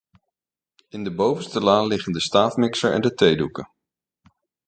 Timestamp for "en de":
2.93-3.13